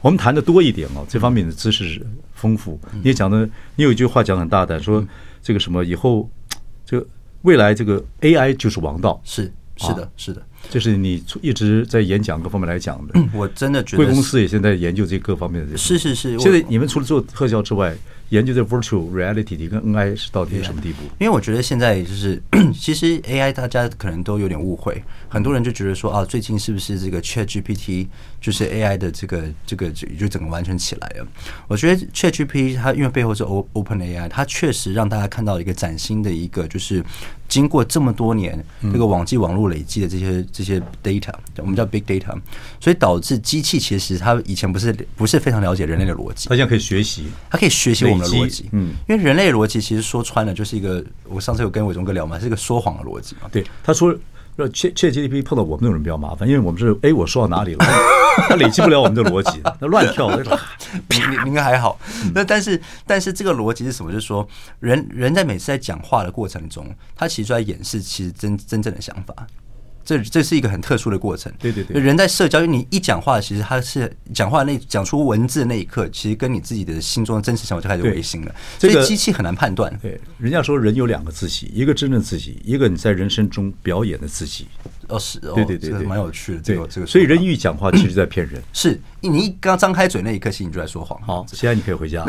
[0.00, 2.00] 我们谈的多一点哦，这方面的知识
[2.34, 2.80] 丰富。
[2.94, 3.46] 你也讲的，
[3.76, 5.06] 你有一句话讲很大胆说。
[5.42, 6.28] 这个什么以后，
[6.84, 7.06] 这个
[7.42, 13.20] 未来这个 AI 就是王道，是是的，是的，这是你一直在演讲各方面来讲的。
[13.32, 15.76] 我真的觉得，贵公司也现在研究这各方面的。
[15.76, 17.96] 是是是，现在你们除了做特效之外。
[18.30, 21.02] 研究的 virtual reality 跟 NI 是到底什么地步？
[21.18, 22.40] 因为我觉得现在就是，
[22.72, 28.06] 其实 AI 大家可能都有点误会，很多人就觉得说啊，最近是不是这个 ChatGPT
[28.40, 31.26] 就是 AI 的这个这个就就整个完全起来了？
[31.66, 37.04] 我觉得 ChatGPT 它因为背后是 OpenAI，它确实让大家看到一个崭新的一个就是。
[37.50, 42.34] 经过这么多年这个网际网络累积的这些这些 data，我们叫 big data，
[42.80, 54.12] 所以导致机器其实它以前不是不是非常了解人类的逻辑，它现在可以学习，它可以学习我们的逻辑，嗯，因为人类的逻辑其实说穿了就是一个，我上次有跟伟忠哥聊嘛，是一个说谎的逻辑嘛，对，他说
[54.56, 57.86] 说 ChatGPT 碰到我们这种人比较麻烦，因为我们是哎，我说到哪里了？
[58.48, 60.30] 他累积不了我们的逻辑，那乱跳。
[61.10, 61.98] 你你应该还好。
[62.32, 64.12] 那但是但是这个逻辑是什么？
[64.12, 64.46] 就是说，
[64.78, 69.34] 人人在每次在讲话的过程中，他其实在掩饰其实真真正的想法。
[70.10, 71.52] 这这是一个很特殊的过程。
[71.56, 78.52] 对对对，人在社交，你一讲话，其实他是讲话那讲出文字的那一刻，其实跟你自己的心中的真实想法就开始违心了。
[78.78, 79.96] 所以机器很难判断。
[80.02, 84.66] 对，人家说人有两个自己，一个真正自己，一个你在人生中表演的自己。
[85.10, 86.60] 哦，是哦，对对对，蛮有趣的。
[86.60, 88.62] 这个这个，所以人一讲话，其实在骗人。
[88.72, 91.20] 是你一刚张开嘴那一刻，其实你就在说谎。
[91.22, 92.24] 好，现在你可以回家。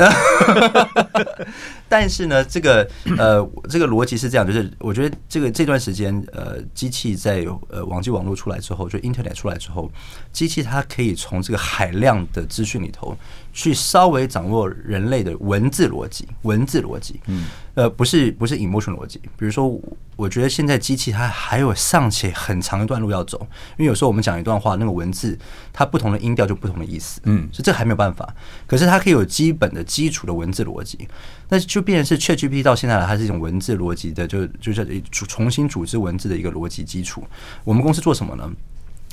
[1.87, 9.91] 但是呢，这个呃，这个逻辑是这样，就是我觉得这个这段时间，呃，机器在呃网际网络出来之后，就 Internet 出来之后，
[10.31, 13.15] 机器它可以从这个海量的资讯里头。
[13.53, 19.19] 去稍微掌握人类的文字逻辑，文字逻辑，嗯，呃，不是不是 emotion 逻辑。
[19.37, 19.79] 比如说，
[20.15, 23.39] 我觉得现在机器它还有尚且很长一段路要走，
[23.77, 25.37] 因为有时候我们讲一段话，那个文字
[25.71, 28.35] 它不同的音调就不同的意思，嗯，所以这还没有办法。
[28.67, 31.07] 可是它可以有基本的基础的文字逻辑，
[31.49, 37.23] 那就变成是 ChatGPT 到现在来，它是一种文字逻辑的，就就是重新组织文字的一个逻辑基础。
[37.63, 38.51] 我们公司做什么呢？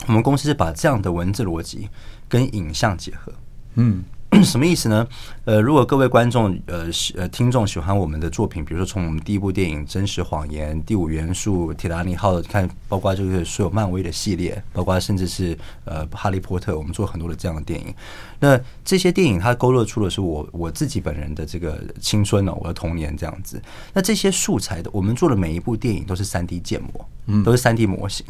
[0.07, 1.89] 我们公司是把这样的文字逻辑
[2.29, 3.33] 跟影像结合，
[3.75, 4.03] 嗯。
[4.45, 5.09] 什么意思呢？
[5.47, 6.87] 呃，如果各位观众、呃、
[7.17, 17.93] 呃听众喜欢我们的作品，比如说从我们第一部电影《真实谎言》、《第五元素》、《铁达尼号》，看包括这个所有漫威的系列，包括甚至是呃《哈利波特》，我们做很多的这样的电影。
[18.39, 23.61] 那这些电影它勾勒出的是我我自己本人的这个青春呢、哦，我的童年这样子。
[23.95, 28.27] 那这些素材的，我们做的每一部电影都是三 D 建模，嗯，都是三 D 模型。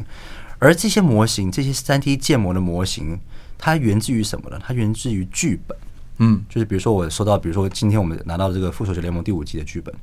[0.60, 3.18] 而这些模型，这些三 D 建模的模型，
[3.58, 4.58] 它源自于什么呢？
[4.64, 5.76] 它源自于剧本。
[6.18, 9.94] 嗯，就是比如说我收到，比如说今天我们拿到这个《复仇者联盟》第五集的剧本，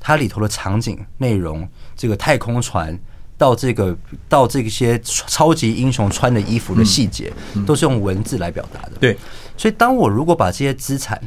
[0.00, 2.98] 它里头的场景内容，这个太空船
[3.36, 3.96] 到这个
[4.28, 7.32] 到这些超级英雄穿的衣服的细节，
[7.66, 8.92] 都是用文字来表达的。
[9.00, 9.16] 对，
[9.56, 11.20] 所以当我如果把这些资产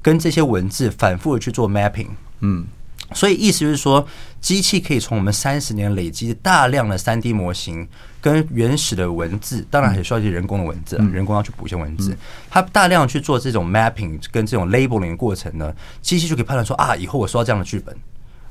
[0.00, 2.08] 跟这些文字反复的去做 mapping，
[2.40, 2.66] 嗯。
[3.12, 4.04] 所以意思就是说，
[4.40, 7.86] 机器可以从我们三十年累积大量的三 D 模型
[8.24, 12.16] 跟原始的文字，当然也需要一些人工的文字，人工要去补一些文字，
[12.48, 17.94] 它大量去做这种 mapping 跟这种 labeling 的过程呢，机器就可以判断说啊，以后我收到这样的剧本，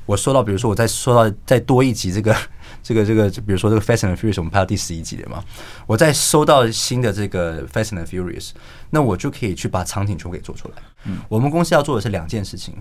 [0.06, 2.36] 我收到，比如说我再收到再多一集这个
[2.84, 5.42] 这个这个，比如说这个 Fast and Furious，我们拍到第十一集了嘛，
[5.88, 8.50] 我再收到新的这个 Fast and Furious，
[8.90, 10.74] 那我就可以去把场景全部给做出来。
[11.06, 12.76] 嗯，我们公司要做的是两件事情。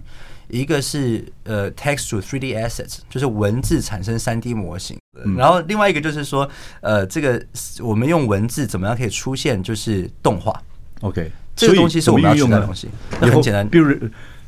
[0.47, 4.99] 一个是呃，text to 3D assets，就是文字产生 3D 模型。
[5.15, 6.49] 嗯、然后另外一个就是说，
[6.82, 7.43] 呃，这个
[7.80, 10.60] 我们用文字怎么样可以出现就是动画
[11.02, 12.89] ？OK，这个东西是我们要用的东西。
[13.21, 13.95] 那很简单，比如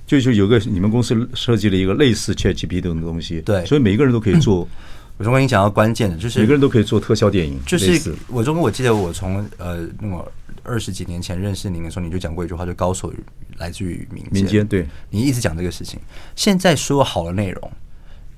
[0.06, 4.68] 就就有个你们公司设计了一个类似 ChatGPT 的东西，对，所以每个人都可以做。
[5.18, 7.58] 我中跟你讲到关键的，就是每个人都可以做特效电影。
[7.66, 10.30] 就是我中跟我记得我从呃那么
[10.62, 13.14] 二十几年前认识您的时候，你就讲过一句话，就高手
[13.58, 14.34] 来自于民间。
[14.34, 15.98] 民间对，你一直讲这个事情。
[16.36, 17.72] 现在所有好的内容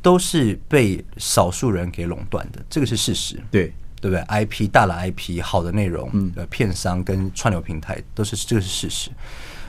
[0.07, 3.35] 都是被少数人给垄断的，这个是事实。
[3.51, 9.11] 对，对不对？IP 大的 IP 好的内容，呃，片商跟串流平台都是这个是事实。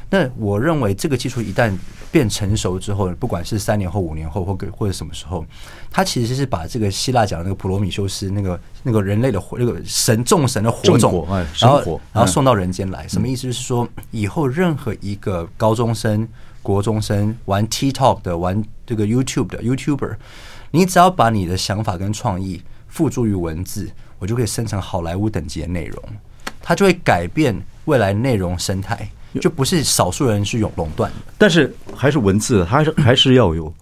[0.09, 1.77] 那我认为这个技术一旦
[2.13, 5.45] 变成熟之后，不管是三年后、五年后，或或者什么时候，
[5.91, 11.27] 它其实是把这个希腊讲的那个普罗米修斯那个那个人类的火，那个神众神的火种，
[11.59, 13.09] 然后然后送到人间来。
[13.09, 13.43] 什么意思？
[13.43, 16.29] 就是说，以后任何一个高中生、
[16.69, 20.17] 国中生玩 TikTok 的、玩这个 YouTube 的 YouTuber，
[20.71, 26.03] 你只要把你的想法跟创意付诸于文字，我就可以生成好莱坞等级的内容，
[26.61, 29.09] 它就会改变未来内容生态。
[29.41, 33.73] 就不是少数人是有垄断的，但是还是文字，还是还是要有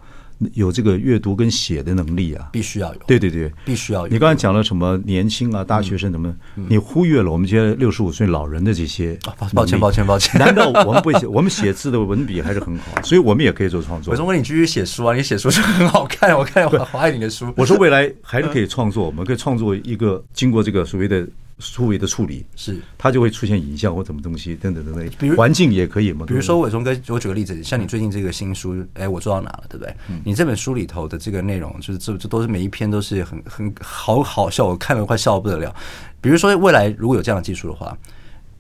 [0.53, 3.01] 有这个阅读跟写的能力啊，必须要有。
[3.07, 4.13] 对对对，必须要有。
[4.13, 6.35] 你刚才讲了什么年轻啊，大学生什么？
[6.55, 9.19] 你忽略了我们这些六十五岁老人的这些。
[9.55, 11.27] 抱歉抱歉抱歉，难道我们不会写？
[11.29, 14.13] 我们写字的文笔还是很好，所以我们也可以做创作。
[14.13, 17.53] 我说问你继续写书啊，你写书就很好看，我看我好爱你的书。
[17.57, 21.27] 我说未来还是可以创作，我们可以创作一个经过这个所谓的。
[21.59, 26.27] 数位的处理是，它就会出现影像或什么东西等等等等，比如环境也可以嘛。
[26.27, 29.97] 比如说伟忠哥，我举个例子，像你最近这个新书，哎，我做到哪了，对不对？
[30.23, 35.75] 你这本书里头的这个内容，就是这这都是每一篇都是很很好好笑，我看了快笑得不得了。
[36.21, 37.97] 比如说未来如果有这样的技术的话，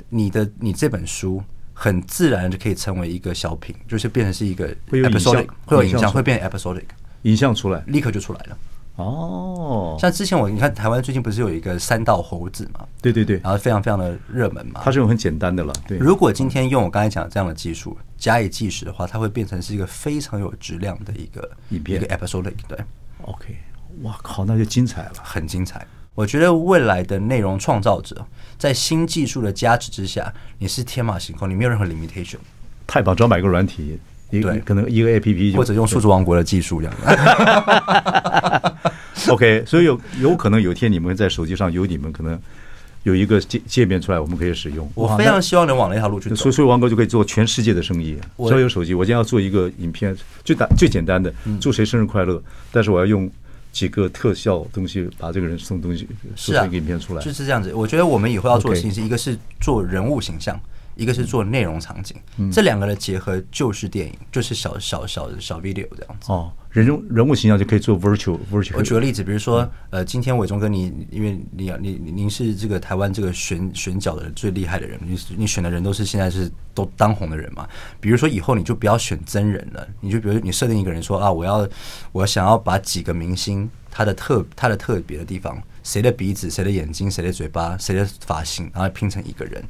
[0.08, 1.42] 你的你这本书
[1.74, 6.84] 很自然就可以成为一个小品，就是变成是一个 episodic，会有影像，会变 episodic，
[7.22, 8.56] 影像出来，立刻就出来了。
[8.96, 12.86] 哦，像之前我你看台湾最近不是有一个三道猴子嘛？
[13.02, 14.80] 对对对，然后非常非常的热门嘛。
[14.82, 15.72] 它是用很简单的了。
[15.86, 22.54] 对，如果今天用我刚才讲的这样的技术加以计时的话，它会变成是一个非常有质量的一个影片，一个 episodic。
[22.66, 22.78] 对
[23.22, 23.56] ，OK，
[24.02, 25.86] 哇靠，那就精彩了，很精彩。
[26.14, 32.38] 我觉得未来的内容创造者，在新技术的加持之下，你是天马行空，你没有任何 limitation。
[32.86, 36.94] 太棒，只要买个软体，一个可能一个 APP 或者用数字王国的技术这样。
[39.28, 42.38] OK，所以有有可能有一天你们在手机上有你们可能
[43.02, 44.90] 有一个界界面出来，我们可以使用。
[44.94, 46.36] 我非常希望能往那条路去走。
[46.36, 48.16] 所以数字王国就可以做全世界的生意。
[48.38, 53.30] 只要有手机，我今天要做一个影片，最简最简单的，祝谁生日快乐，但是我要用。
[53.72, 57.74] 几个特效东西，把这个人送东西，是啊，一个影片出来，就是这样子。
[57.74, 60.58] 我觉得我们以后要做的事情是，一个是做人物形象，
[60.96, 62.16] 一个是做内容场景，
[62.50, 66.32] 这两个的结合就是电影，就是小小小小 video 这样子。
[66.32, 68.76] 哦，人物人物形象就可以做 virtual virtual。
[68.76, 77.68] 我举个例子，比如说，呃，今天伟忠哥你，因为你你您是这个台湾这个选选角的最厉害的人，你你选的人都是现在是都当红的人嘛。
[78.00, 81.68] 比如说以后你就不要选真人了，你就比如你设定一个人说啊，我要
[82.12, 85.56] 我想要把几个明星他的特他的特别的地方。
[85.82, 89.62] 谁的鼻子，谁的眼睛，谁的嘴巴，谁的发型，然后拼成一个人。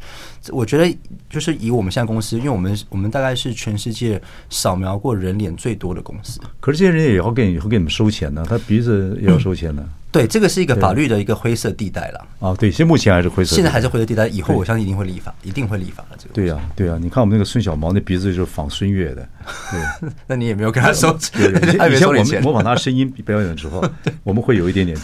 [0.49, 6.41] 我觉得就是以我们现在公司，因为我们我们大概是全世界扫描过人脸最多的公司。
[6.59, 8.45] 可是这些人也要给你，会给你们收钱呢？
[8.49, 9.87] 他鼻子也要收钱呢？
[10.13, 12.27] 对，这个是一个法律的一个灰色地带了。
[12.41, 14.27] 啊，对，现在目前还是灰色，现在还是灰色地带。
[14.29, 16.17] 以后我相信一定会立法，一定会立法的。
[16.17, 16.97] 这个对呀，对呀。
[16.99, 19.29] 你看我们那个孙小毛那鼻子就是仿孙越的。
[19.71, 21.51] 对，那你也没有跟他收钱。
[21.93, 23.85] 以前我们模仿他声音表演的时候，
[24.23, 24.97] 我们会有一点点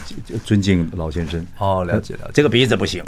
[0.45, 1.45] 尊敬老先生。
[1.59, 2.31] 哦，了解了解。
[2.33, 3.03] 这个鼻子不行，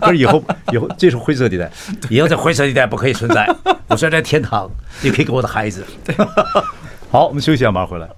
[0.00, 1.70] 可是以后以后这是灰色地带，
[2.10, 3.48] 以后这灰色地带不可以存在。
[3.86, 4.68] 我虽然在天堂，
[5.00, 5.84] 你可以给我的孩子。
[6.04, 6.16] 对，
[7.10, 8.08] 好，我们休息一下，马上回来。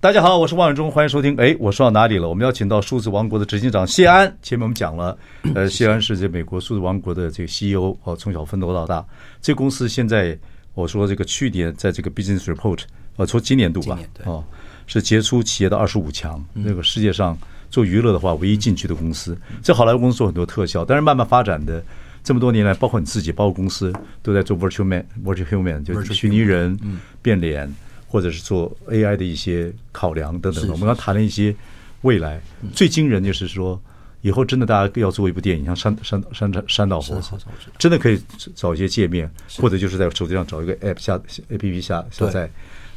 [0.00, 1.34] 大家好，我是万永忠，欢迎收听。
[1.38, 2.28] 哎，我说到哪里了？
[2.28, 4.32] 我们邀请到数字王国的执行长谢安。
[4.40, 5.18] 前面我们讲了，
[5.56, 9.04] 呃，谢安是这美国数字王国的这个 CEO 哦，从小奋斗到大。
[9.42, 10.38] 这公司现在
[10.74, 12.78] 我说这个去年在这个 Business Report，
[13.16, 14.44] 呃，从今年度吧，哦，
[14.86, 16.40] 是杰出企业的二十五强。
[16.52, 17.36] 那个世界上
[17.68, 19.36] 做娱乐的话，唯一进去的公司。
[19.64, 21.82] 这好莱坞公司做很多特效，但是慢慢发展的
[22.22, 26.78] 这么多年来，包括你自己，包括公司都在做 Virtual Man、Virtual Human，就是虚拟人
[27.20, 27.68] 变脸。
[28.08, 31.54] 或者是做 AI 的一些考量等等，我们刚谈了一些
[32.00, 32.40] 未来。
[32.74, 33.80] 最惊人，就是说
[34.22, 37.36] 以后真的大家要做一部电影，像山山山山山道猴子，
[37.78, 38.20] 真的可以
[38.54, 42.50] 找一些界面，或者就是在手机上找一个 App 下 APP 下下载，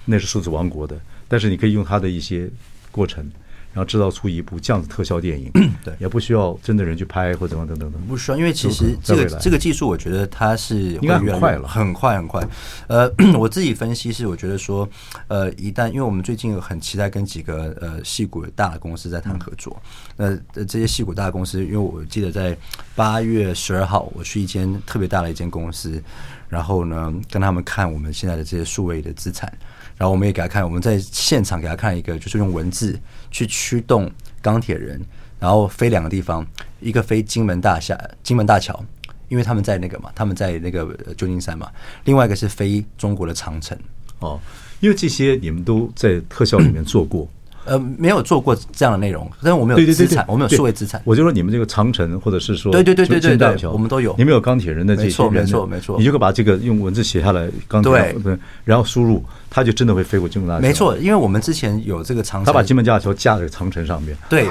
[0.06, 2.50] 那是数字王国的，但是你可以用它的一些
[2.90, 3.30] 过程。
[3.74, 5.50] 然后制造出一部这样子特效电影，
[5.84, 8.02] 对，也不需要真的人去拍或怎么等等等。
[8.02, 12.46] 不需要，因为其实这个这个技术，我觉得它是应该很快了，很快很快。
[12.88, 14.88] 呃， 我自己分析是，我觉得说，
[15.28, 19.82] 呃，一旦因为我们最近很期待跟几个呃戏骨大的公司在谈合作，
[20.18, 22.58] 那这些戏骨大的公司，因为我记得在
[22.96, 26.04] 八月十二号，我去一间特别大的一间公司，
[26.50, 29.52] 然后呢跟他们看我们现在的这些数位的资产。
[29.98, 35.00] 然后我们也给他看，我们在现场给他看一个，就是用文字去驱动钢铁人，
[35.40, 36.44] 然后飞两个地方，
[36.80, 38.84] 一个飞金门大厦、金门大桥，
[39.28, 41.72] 因为他们在那个嘛，他们在那个旧金山嘛，
[42.06, 43.78] 另外一个是飞中国的长城。
[44.18, 44.40] 哦，
[44.80, 47.30] 因为这些你们都在特效里面做过。
[47.66, 51.02] 呃，没有做过这样的内容，但是我们有资产，我们有数位资产。
[51.06, 54.16] 我就说你们这个长城，或者是说对对对对对对，我们都有。
[54.18, 57.94] 你们有钢铁人的这些人，没错没错，你就可以把这个用文字写下来，钢铁
[58.24, 60.62] 人，然后输入，它就真的会飞过金门大桥。
[60.62, 64.18] 没错，因为我们之前有这个长城，他把金门大桥架在长城上面。
[64.30, 64.48] 对，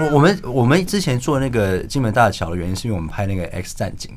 [0.00, 4.10] 我我们我们之前做那个金门大桥的原因，是因为我们拍那个 X 战警。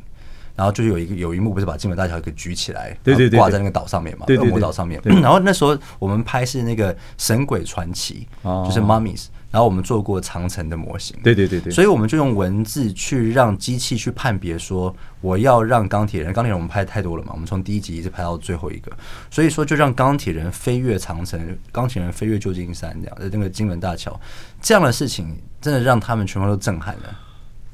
[0.56, 5.02] 然后就是有一个有一幕不是把金门大桥给举起来，对对对，挂在那个岛上面嘛，恶魔岛上面。
[5.04, 8.28] 然后那时候我们拍是那个《神鬼传奇》，
[8.66, 9.26] 就是 Mummies。
[9.52, 11.72] 然后我们做过长城的模型，对对对对。
[11.72, 18.92] 所以我们就用文字去让机器去判别说，我要让钢铁人，钢铁人我们拍太多了嘛，我们从第一集一直拍到最后一个，
[19.32, 24.20] 所以说就让钢铁人飞越长城，钢铁人飞越旧金山这样的那个金门大桥，
[24.62, 27.20] 这样的事情真的让他们全部都震撼了，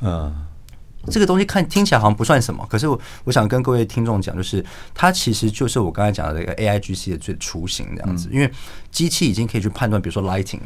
[0.01, 0.45] 嗯。
[1.09, 8.51] 这个东西看听起来好像不算什么，可是我我想跟各位听众讲，就是它其实就是我刚才讲的这个 AIGC 的最雏形这样子，因为
[8.91, 10.59] 机器已经可以去判断，比如说 lighting，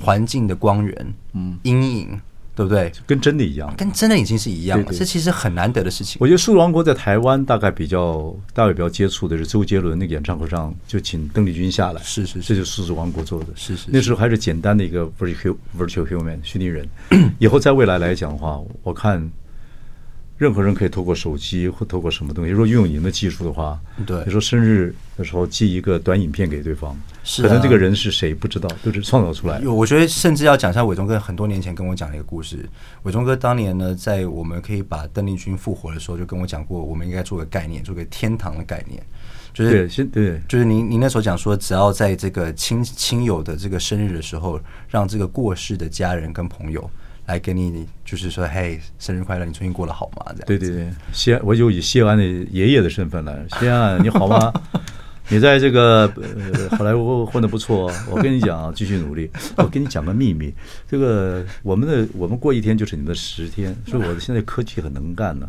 [0.00, 2.20] 环境的光源，嗯，阴影，
[2.54, 2.92] 对不对？
[3.06, 4.92] 跟真的一样，跟真的已经是一样了。
[4.92, 6.18] 这其实很难得的事情。
[6.20, 13.88] 我觉得数字王国在台湾大概比较大概比较接触的是周杰伦那个演唱会上就请邓丽君下来，是是，这就是数字王国做的，是是。
[13.90, 16.86] 那时候还是简单的一个 virtual virtual human 虚拟人，
[17.40, 19.30] 以后在未来来讲的话，我看。
[20.42, 29.60] 任何人可以透过手机或透过什么东西，如果运用你们的技术的话，对，你说生日的时候寄一个短影片给对方，是啊，可能这个人是谁不知道，都是创造出来。
[29.60, 32.68] 我觉得甚至要讲一下伟忠哥很多年前跟我讲的一个故事。
[33.04, 39.00] 伟忠哥当年呢，在我们可以把邓丽君复活的时候，就跟我讲过，我们应该做个概念，做个天堂的概念，
[39.54, 46.90] 就是对，对，就是您您那时候讲说，只要在这个亲亲友的这个生日的时候，让这个过世的家人跟朋友。
[47.26, 49.44] 来给你，就是说，嘿，生日快乐！
[49.44, 50.26] 你最近过得好吗？
[50.32, 50.44] 这样。
[50.46, 54.52] 对对对，谢，我就以谢安的爷爷的身份来，谢安，你好吗？
[55.28, 59.30] 你在这个呃好莱坞混得不错，我跟你讲，继续努力。
[59.56, 60.52] 我跟你讲个秘密，
[60.90, 65.46] 这个我们的我们过一天就是你们的十天，所以我现在科技很能干呢。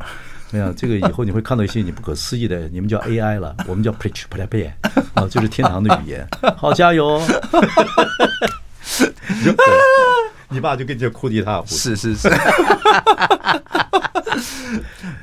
[0.52, 4.72] 哎呀这个以后你会看到一些你不可思议的，你们叫 AI 了，我们叫 Preach Play Play
[5.16, 6.28] 啊，就是天堂的语言。
[6.56, 7.20] 好，加油！
[10.54, 12.30] 你爸就跟着哭一塌糊，是是是，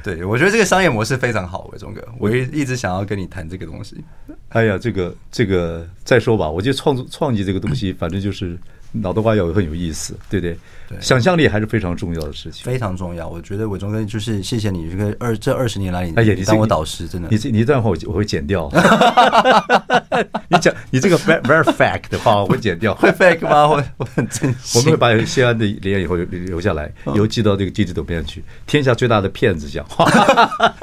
[0.03, 4.05] 对，我觉得这个商业模式非常好，伟忠哥，我一一直想要跟你谈这个东西。
[4.49, 8.59] 哎呀，这个这个再说吧，我觉得创作创意这个东西，反正就是。
[8.93, 10.57] 脑袋瓜要很有意思，对不对？
[10.89, 13.29] 对，想象力还是非常重要的事情，非常重要。
[13.29, 17.29] 我觉得伟忠哥就是谢谢你这个二这二十年来你，你当我导师，真的。
[17.31, 18.69] 你这你这段话我我会剪掉。
[20.49, 23.69] 你讲你这个 very very fact 的话我会剪掉，会 fact 吗？
[23.69, 24.79] 我我很珍惜。
[24.79, 28.43] 我们会把谢安的脸以后留下来，以后寄到这个记者斗边去。
[28.67, 30.05] 天下最大的骗子讲话，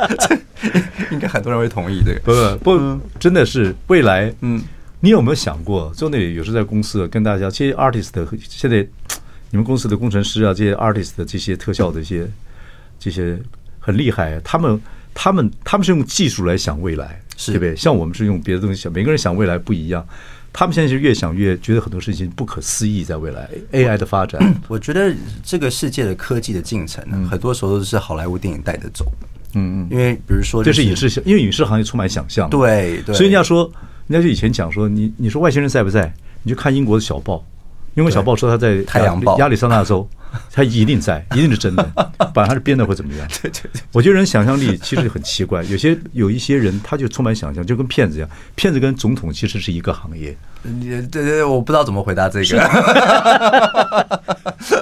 [1.12, 2.56] 应该很多人会同意这个。
[2.64, 4.64] 不不，真的是未来，嗯。
[5.00, 8.10] 你有没有想过，就那有时候在公司跟大家，这些 artist
[8.50, 8.78] 现在，
[9.52, 12.28] 你们公司的工程师啊，这些 artist 的这些特效的一些
[13.00, 13.40] 这些
[13.80, 14.82] 很厉害，他们
[15.14, 17.76] 他们他们是用技术来想未来，对不对？
[17.76, 20.04] 像我们是用别的东西想，每个人想未来不一样。
[20.52, 29.06] 他们现在是越想越觉得很多事情不可思议，在未来 AI 的发展， 我觉得这个世界的科技的进程，很多时候都是好莱坞电影带着走。
[29.54, 33.72] 嗯嗯，因为比如说，这是影视，因为影视行业充满想象，对对，所以人家说。
[34.08, 36.12] 人家就以前讲说，你你说外星人在不在？
[36.44, 37.44] 你就看英国的小报，
[37.96, 40.08] 英国小报说他在太阳报亚利桑那州，
[40.52, 41.84] 他一定在，一定是真的，
[42.34, 43.28] 不然他是编的会怎么样？
[43.42, 50.36] 对对对，我觉得人想象力其实很奇怪，有些有一些人他就充满想象，就跟骗子一样，骗子跟总统其实是一个行业。
[50.64, 52.58] 你对对，我不知道怎么回答这个。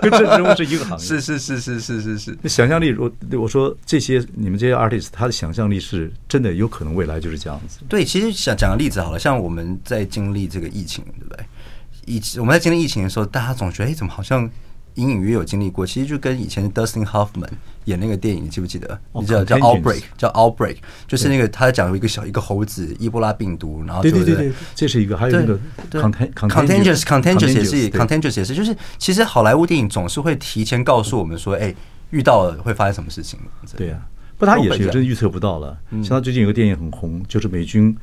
[0.01, 1.05] 跟政治人物是一个行业。
[1.05, 2.37] 是是是是是是是。
[2.49, 7.79] 想象力，我我说这些你们这些 artist，他的想象力是真的有可能未来就是这样子。
[7.87, 11.45] 对，其实想讲个例子好了，像我们在经历这个疫情，对不对？
[12.05, 14.49] 疫我们在经历疫情的时候，大家总觉得，哎，怎么好像？
[14.95, 17.49] 隐隐约有经历过，其实就跟以前 Dustin Hoffman
[17.85, 18.99] 演那个电影，你记不记得？
[19.13, 20.77] 你知道叫 Outbreak，叫 Outbreak，
[21.07, 25.59] 就是那个他讲一个小一个猴子伊波拉病毒，然后对对对对，这是一个，还有一个
[25.91, 31.73] Contagious，Contagious 也是 Contagious 也是，就是其实好莱坞电影总是会提前告诉我们说，哎，
[32.09, 33.39] 遇到了会发生什么事情。
[33.75, 34.01] 对呀，
[34.37, 35.77] 不，他也是真预测不到了。
[35.91, 37.95] 像他最近有个电影很红，就是美军。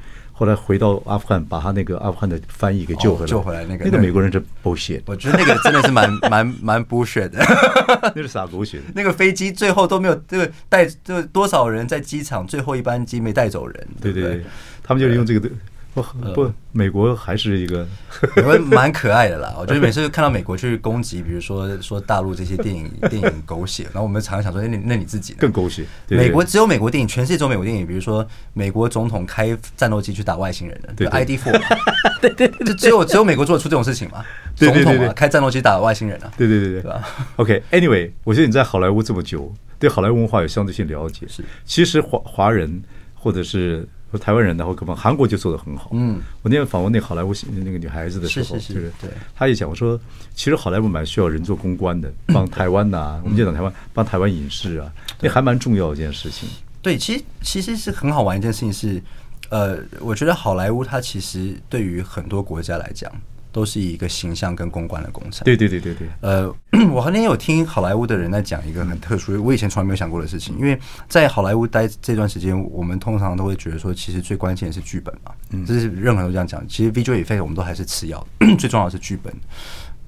[0.43, 3.27] 后来回到阿富汗，把他那个阿富汗的翻译给救回来。
[3.29, 5.01] 救回来那个那个美国人是 bullshit。
[5.07, 7.39] 我觉得那个真的是蛮蛮蛮 bullshit 的。
[8.13, 8.81] 那是啥狗血？
[8.93, 13.89] 那个飞机最后都没有这个带，这个多少人在机场最后一班机没带走人？
[14.01, 14.45] 对对对，
[14.83, 15.49] 他们就是用这个。
[15.95, 16.03] 不
[16.35, 17.87] 不，美国还是一个，
[18.35, 19.55] 美国蛮可爱的啦。
[19.59, 25.39] 我觉得 每次看到美国去攻击，比如说说大陆这些电影 电影狗血，然后我们常常想说，那那你自己呢？
[25.41, 25.85] 更狗血。
[26.09, 31.61] 美国只有美国电影，全世界只有美国电影，比如说美国总统开战斗机去打外星人的，对 ID Four，
[32.23, 34.25] 对对，就只有只有美国做得出这种事情嘛？
[34.57, 36.33] 总统啊，开战斗机打外星人啊？
[36.39, 41.27] 对对对对，吧？OK，Anyway，我觉得你在好莱坞这么久，对好莱坞文化有相对性了解。
[41.29, 42.83] 是，其实华华人
[43.15, 43.87] 或者是。
[44.19, 45.91] 台湾人的话，可能韩国就做得很好。
[45.93, 49.99] 嗯，我那天访问那个好莱坞那个女孩子的时候，就是对，她也讲我说，
[50.35, 56.49] 其实好莱坞蛮需要人做公关的， 帮台湾呐，我们就讲台湾，帮台湾影视啊，那还蛮重要的一件事情。
[56.81, 59.03] 对，其实其实是很好玩一件事情是，
[59.51, 63.11] 呃，我觉得好莱坞它其实对于很多国家来讲。
[63.53, 65.45] 都是一个形象跟公关的工程。
[65.45, 66.09] 对对对对对。
[66.21, 66.53] 呃，
[66.91, 70.59] 我那天有听好莱坞的人在讲一个很特殊，我以前从来没有想过的事情。
[70.59, 70.79] 因为
[71.09, 75.33] 在好莱坞待这段时间，我们通常都会觉得说，其实最关键的是剧本嘛。
[75.51, 75.65] 嗯。
[75.65, 76.67] 这是任何人都这样讲。
[76.67, 79.33] 其实 visual effect 我们都还是次要的， 最重要的是剧本。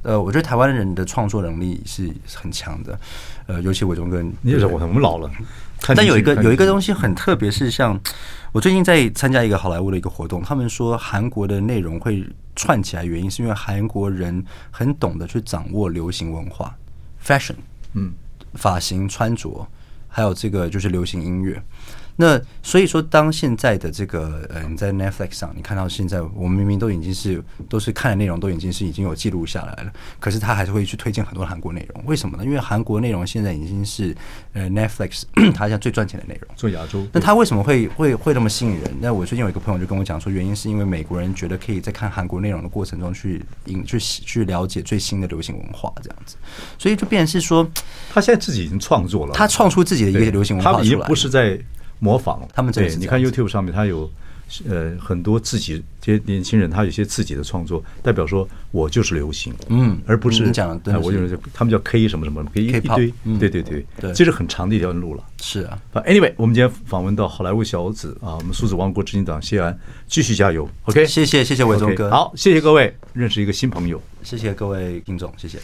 [0.05, 2.99] 呃，我觉得台湾人的创作能力是很强的。
[3.47, 5.31] 呃，尤其伟忠哥，你也是我，我们老了。
[5.97, 7.99] 但有一个有一个东西很特别，是像
[8.53, 16.75] 我最近在参加一个好莱坞的一个活动，他们说韩国的内容会串起来，原因是因为韩国人很懂得去掌握流行文化
[17.23, 17.57] ，fashion，
[17.95, 18.13] 嗯，
[18.55, 19.67] 发型、穿着，
[20.09, 21.63] 还有这个就是流行音乐。
[22.17, 32.45] 那所以说，当现在的这个呃，你在 Netflix 上，你看到现在我们明明都已经是都是看的内容都已经是已经有记录下来了，可是他还是会去推荐很多韩国内容，为什么呢？
[32.45, 34.17] 因为韩国内容现在已经是
[34.53, 37.05] 呃 Netflix 它现在最赚钱的内容，做亚洲。
[37.13, 38.95] 那他为什么会会会那么吸引人？
[39.01, 46.37] 那我最近有一个朋友就跟我讲说，原因是因为美国人觉得可以在看韩国内容的过程中去引去去了解最新的流行文化这样子，
[46.79, 47.69] 所以就变成是说，
[48.13, 51.59] 他现在自己已经创作了，他创出自己的一个流行文化出来，他已经不是在。
[52.05, 52.47] 模仿。
[52.55, 54.11] 他们这，对，你看 YouTube 上面，他有
[54.69, 65.25] 呃很多自己这些年轻人，他有些自己的创作，代表说我就是流行，嗯，而不是讲，哎，我就是他们叫 K 什么什么，一一堆，对对对对，这是很长的一条路了。
[65.41, 69.77] 是啊，Anyway，我们今天访问到好莱坞小子啊，我们数字王国执行长谢安，
[70.07, 75.59] 继续加油，OK，谢谢谢谢伟忠哥，好，谢谢各位，认识一个新朋友，谢谢各位听众，谢谢。